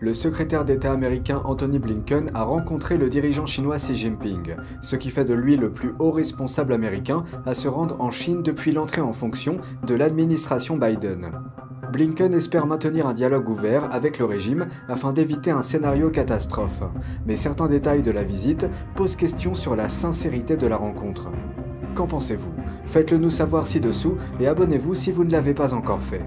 [0.00, 5.10] Le secrétaire d'État américain Anthony Blinken a rencontré le dirigeant chinois Xi Jinping, ce qui
[5.10, 9.00] fait de lui le plus haut responsable américain à se rendre en Chine depuis l'entrée
[9.00, 11.32] en fonction de l'administration Biden.
[11.92, 16.82] Blinken espère maintenir un dialogue ouvert avec le régime afin d'éviter un scénario catastrophe,
[17.26, 21.32] mais certains détails de la visite posent question sur la sincérité de la rencontre.
[21.96, 22.52] Qu'en pensez-vous?
[22.86, 26.22] Faites-le nous savoir ci-dessous et abonnez-vous si vous ne l'avez pas encore fait.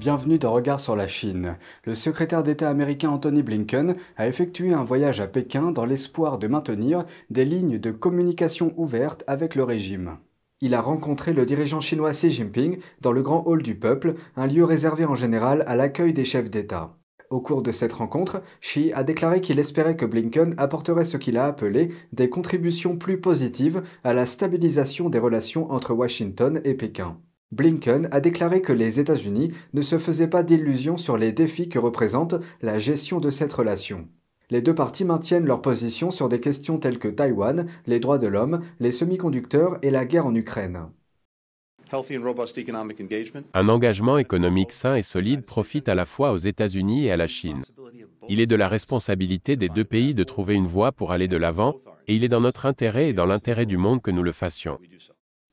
[0.00, 1.58] Bienvenue dans Regard sur la Chine.
[1.84, 6.46] Le secrétaire d'État américain Anthony Blinken a effectué un voyage à Pékin dans l'espoir de
[6.46, 10.16] maintenir des lignes de communication ouvertes avec le régime.
[10.62, 14.46] Il a rencontré le dirigeant chinois Xi Jinping dans le Grand Hall du Peuple, un
[14.46, 16.96] lieu réservé en général à l'accueil des chefs d'État.
[17.28, 21.36] Au cours de cette rencontre, Xi a déclaré qu'il espérait que Blinken apporterait ce qu'il
[21.36, 27.18] a appelé des contributions plus positives à la stabilisation des relations entre Washington et Pékin.
[27.52, 31.78] Blinken a déclaré que les États-Unis ne se faisaient pas d'illusions sur les défis que
[31.78, 34.08] représente la gestion de cette relation
[34.50, 38.26] les deux parties maintiennent leur position sur des questions telles que Taïwan, les droits de
[38.26, 40.88] l'homme, les semi-conducteurs et la guerre en Ukraine.
[43.52, 47.26] Un engagement économique sain et solide profite à la fois aux États-Unis et à la
[47.26, 47.62] Chine.
[48.28, 51.36] Il est de la responsabilité des deux pays de trouver une voie pour aller de
[51.36, 54.32] l'avant, et il est dans notre intérêt et dans l'intérêt du monde que nous le
[54.32, 54.78] fassions.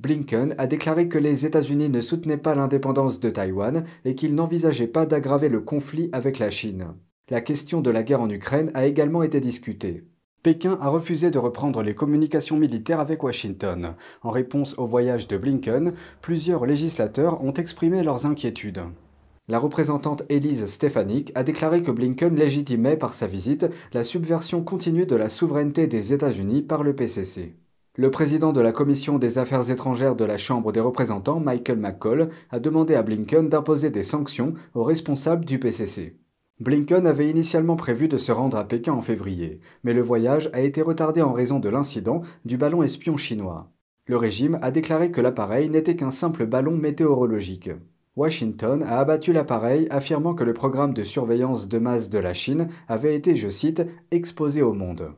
[0.00, 4.86] Blinken a déclaré que les États-Unis ne soutenaient pas l'indépendance de Taïwan et qu'ils n'envisageaient
[4.86, 6.94] pas d'aggraver le conflit avec la Chine
[7.30, 10.04] la question de la guerre en Ukraine a également été discutée.
[10.42, 13.94] Pékin a refusé de reprendre les communications militaires avec Washington.
[14.22, 18.82] En réponse au voyage de Blinken, plusieurs législateurs ont exprimé leurs inquiétudes.
[19.48, 25.06] La représentante Elise Stefanik a déclaré que Blinken légitimait par sa visite la subversion continue
[25.06, 27.54] de la souveraineté des États-Unis par le PCC.
[27.96, 32.28] Le président de la Commission des Affaires étrangères de la Chambre des représentants, Michael McCall,
[32.50, 36.16] a demandé à Blinken d'imposer des sanctions aux responsables du PCC.
[36.60, 40.60] Blinken avait initialement prévu de se rendre à Pékin en février, mais le voyage a
[40.60, 43.72] été retardé en raison de l'incident du ballon espion chinois.
[44.06, 47.70] Le régime a déclaré que l'appareil n'était qu'un simple ballon météorologique.
[48.14, 52.68] Washington a abattu l'appareil affirmant que le programme de surveillance de masse de la Chine
[52.86, 55.12] avait été, je cite, exposé au monde.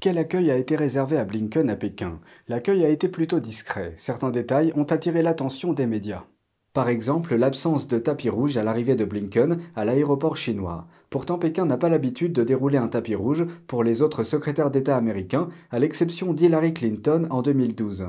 [0.00, 3.92] Quel accueil a été réservé à Blinken à Pékin L'accueil a été plutôt discret.
[3.96, 6.24] Certains détails ont attiré l'attention des médias.
[6.72, 10.86] Par exemple, l'absence de tapis rouge à l'arrivée de Blinken à l'aéroport chinois.
[11.10, 14.96] Pourtant, Pékin n'a pas l'habitude de dérouler un tapis rouge pour les autres secrétaires d'État
[14.96, 18.06] américains, à l'exception d'Hillary Clinton en 2012.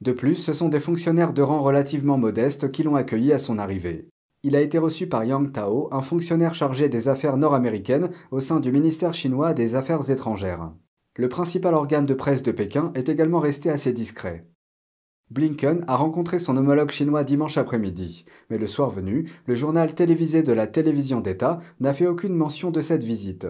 [0.00, 3.58] De plus, ce sont des fonctionnaires de rang relativement modeste qui l'ont accueilli à son
[3.58, 4.06] arrivée.
[4.44, 8.60] Il a été reçu par Yang Tao, un fonctionnaire chargé des affaires nord-américaines au sein
[8.60, 10.70] du ministère chinois des Affaires étrangères.
[11.18, 14.46] Le principal organe de presse de Pékin est également resté assez discret.
[15.30, 20.42] Blinken a rencontré son homologue chinois dimanche après-midi, mais le soir venu, le journal télévisé
[20.42, 23.46] de la télévision d'État n'a fait aucune mention de cette visite.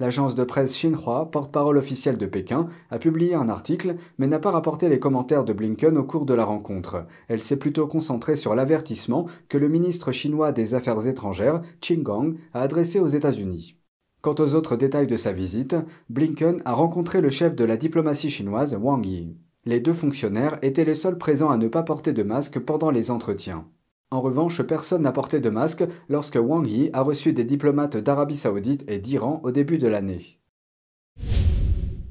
[0.00, 4.50] L'agence de presse Xinhua, porte-parole officielle de Pékin, a publié un article, mais n'a pas
[4.50, 7.06] rapporté les commentaires de Blinken au cours de la rencontre.
[7.28, 12.36] Elle s'est plutôt concentrée sur l'avertissement que le ministre chinois des Affaires étrangères, Qin Gang,
[12.52, 13.78] a adressé aux États-Unis.
[14.26, 15.76] Quant aux autres détails de sa visite,
[16.10, 19.36] Blinken a rencontré le chef de la diplomatie chinoise, Wang Yi.
[19.64, 23.12] Les deux fonctionnaires étaient les seuls présents à ne pas porter de masque pendant les
[23.12, 23.68] entretiens.
[24.10, 28.34] En revanche, personne n'a porté de masque lorsque Wang Yi a reçu des diplomates d'Arabie
[28.34, 30.35] saoudite et d'Iran au début de l'année.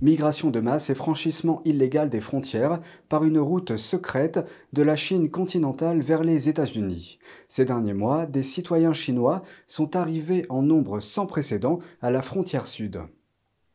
[0.02, 5.32] Migration de masse et franchissement illégal des frontières par une route secrète de la Chine
[5.32, 7.18] continentale vers les États-Unis.
[7.48, 12.68] Ces derniers mois, des citoyens chinois sont arrivés en nombre sans précédent à la frontière
[12.68, 13.00] sud.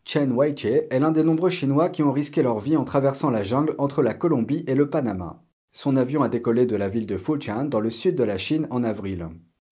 [0.04, 3.42] Chen Weiche est l'un des nombreux Chinois qui ont risqué leur vie en traversant la
[3.42, 5.42] jungle entre la Colombie et le Panama.
[5.72, 8.66] Son avion a décollé de la ville de Fujian dans le sud de la Chine
[8.70, 9.28] en avril.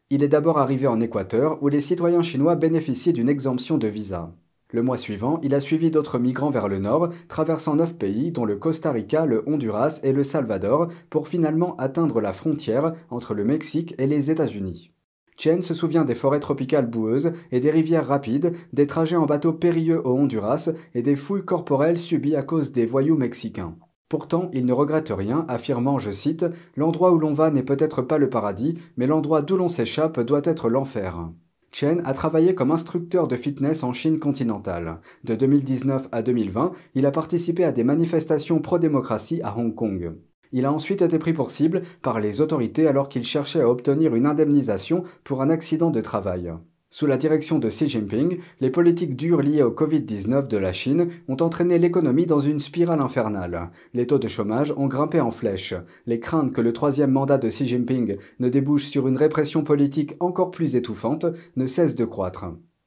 [0.09, 4.31] Il est d'abord arrivé en Équateur où les citoyens chinois bénéficient d'une exemption de visa.
[4.71, 8.43] Le mois suivant, il a suivi d'autres migrants vers le nord, traversant neuf pays dont
[8.43, 13.45] le Costa Rica, le Honduras et le Salvador, pour finalement atteindre la frontière entre le
[13.45, 14.91] Mexique et les États-Unis.
[15.37, 19.53] Chen se souvient des forêts tropicales boueuses et des rivières rapides, des trajets en bateau
[19.53, 23.75] périlleux au Honduras et des fouilles corporelles subies à cause des voyous mexicains.
[24.09, 28.17] Pourtant, il ne regrette rien, affirmant, je cite, L'endroit où l'on va n'est peut-être pas
[28.17, 31.29] le paradis, mais l'endroit d'où l'on s'échappe doit être l'enfer.
[31.71, 34.99] Chen a travaillé comme instructeur de fitness en Chine continentale.
[35.23, 40.15] De 2019 à 2020, il a participé à des manifestations pro-démocratie à Hong Kong.
[40.51, 44.15] Il a ensuite été pris pour cible par les autorités alors qu'il cherchait à obtenir
[44.15, 46.53] une indemnisation pour un accident de travail.
[46.89, 51.09] Sous la direction de Xi Jinping, les politiques dures liées au Covid-19 de la Chine
[51.27, 53.71] ont entraîné l'économie dans une spirale infernale.
[53.93, 55.73] Les taux de chômage ont grimpé en flèche.
[56.05, 60.13] Les craintes que le troisième mandat de Xi Jinping ne débouche sur une répression politique
[60.21, 61.25] encore plus étouffante
[61.57, 62.45] ne cessent de croître.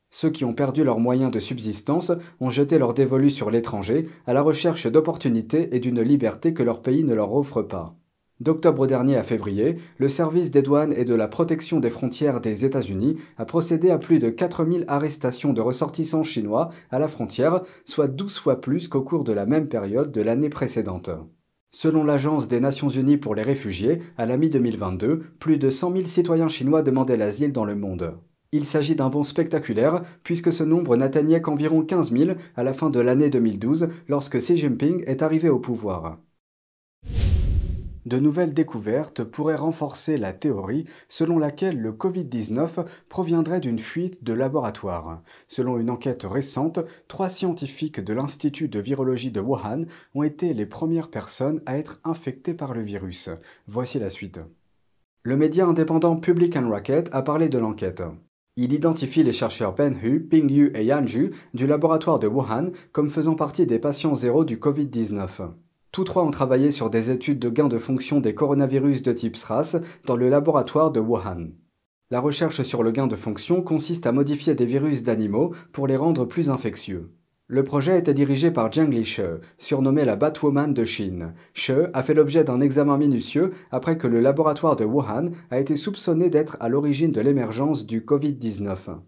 [0.08, 2.10] Ceux qui ont perdu leurs moyens de subsistance
[2.40, 6.80] ont jeté leur dévolu sur l'étranger à la recherche d'opportunités et d'une liberté que leur
[6.80, 7.99] pays ne leur offre pas.
[8.40, 12.64] D'octobre dernier à février, le service des douanes et de la protection des frontières des
[12.64, 18.08] États-Unis a procédé à plus de 4000 arrestations de ressortissants chinois à la frontière, soit
[18.08, 21.10] 12 fois plus qu'au cours de la même période de l'année précédente.
[21.70, 26.06] Selon l'Agence des Nations Unies pour les réfugiés, à la mi-2022, plus de 100 000
[26.06, 28.14] citoyens chinois demandaient l'asile dans le monde.
[28.52, 32.88] Il s'agit d'un bond spectaculaire, puisque ce nombre n'atteignait qu'environ 15 000 à la fin
[32.88, 36.18] de l'année 2012, lorsque Xi Jinping est arrivé au pouvoir.
[38.06, 44.32] De nouvelles découvertes pourraient renforcer la théorie selon laquelle le Covid-19 proviendrait d'une fuite de
[44.32, 45.22] laboratoire.
[45.48, 49.82] Selon une enquête récente, trois scientifiques de l'Institut de virologie de Wuhan
[50.14, 53.28] ont été les premières personnes à être infectées par le virus.
[53.66, 54.40] Voici la suite.
[55.22, 58.02] Le média indépendant Public and Rocket a parlé de l'enquête.
[58.56, 62.70] Il identifie les chercheurs Ben Hu, Ping Yu et Yan Ju du laboratoire de Wuhan
[62.92, 65.50] comme faisant partie des patients zéro du Covid-19.
[65.92, 69.36] Tous trois ont travaillé sur des études de gain de fonction des coronavirus de type
[69.36, 71.48] SRAS dans le laboratoire de Wuhan.
[72.12, 75.96] La recherche sur le gain de fonction consiste à modifier des virus d'animaux pour les
[75.96, 77.10] rendre plus infectieux.
[77.48, 79.22] Le projet était dirigé par Zheng She,
[79.58, 81.34] surnommée la Batwoman de Chine.
[81.54, 85.74] She a fait l'objet d'un examen minutieux après que le laboratoire de Wuhan a été
[85.74, 88.98] soupçonné d'être à l'origine de l'émergence du Covid-19.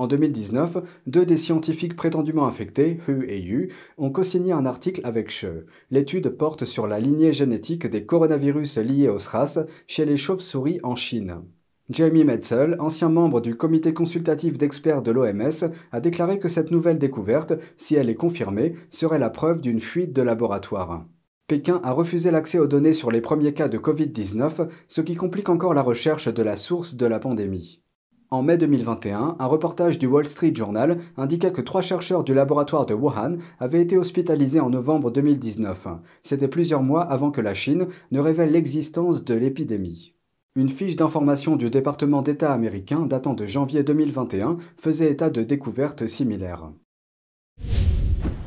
[0.00, 0.78] En 2019,
[1.08, 5.46] deux des scientifiques prétendument infectés, Hu et Yu, ont co-signé un article avec She.
[5.90, 10.94] L'étude porte sur la lignée génétique des coronavirus liés au SRAS chez les chauves-souris en
[10.94, 11.42] Chine.
[11.90, 17.00] Jamie Metzel, ancien membre du comité consultatif d'experts de l'OMS, a déclaré que cette nouvelle
[17.00, 21.06] découverte, si elle est confirmée, serait la preuve d'une fuite de laboratoire.
[21.48, 25.48] Pékin a refusé l'accès aux données sur les premiers cas de Covid-19, ce qui complique
[25.48, 27.82] encore la recherche de la source de la pandémie.
[28.30, 32.84] En mai 2021, un reportage du Wall Street Journal indiquait que trois chercheurs du laboratoire
[32.84, 35.88] de Wuhan avaient été hospitalisés en novembre 2019.
[36.22, 40.12] C'était plusieurs mois avant que la Chine ne révèle l'existence de l'épidémie.
[40.56, 46.06] Une fiche d'information du département d'État américain datant de janvier 2021 faisait état de découvertes
[46.06, 46.70] similaires.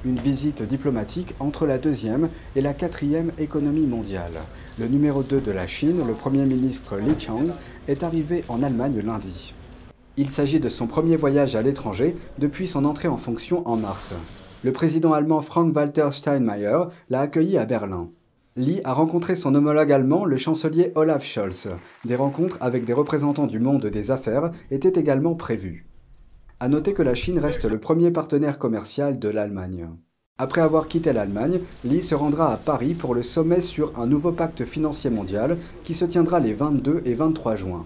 [0.06, 4.42] Une visite diplomatique entre la deuxième et la quatrième économie mondiale.
[4.78, 7.48] Le numéro 2 de la Chine, le Premier ministre Li Chang,
[7.88, 9.56] est arrivé en Allemagne lundi.
[10.18, 14.14] Il s'agit de son premier voyage à l'étranger depuis son entrée en fonction en mars.
[14.64, 18.10] Le président allemand Frank-Walter Steinmeier l'a accueilli à Berlin.
[18.58, 21.70] Lee a rencontré son homologue allemand, le chancelier Olaf Scholz.
[22.04, 25.88] Des rencontres avec des représentants du monde des affaires étaient également prévues.
[26.60, 29.88] A noter que la Chine reste le premier partenaire commercial de l'Allemagne.
[30.38, 34.34] Après avoir quitté l'Allemagne, Lee se rendra à Paris pour le sommet sur un nouveau
[34.34, 37.86] pacte financier mondial qui se tiendra les 22 et 23 juin.